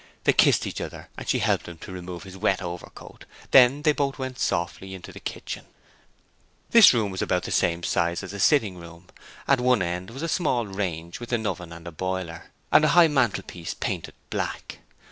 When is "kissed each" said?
0.33-0.81